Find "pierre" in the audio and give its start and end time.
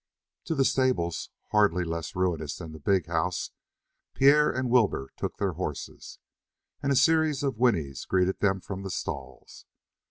4.15-4.49